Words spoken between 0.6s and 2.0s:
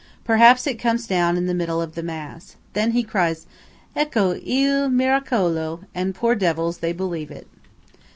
it comes down in the middle of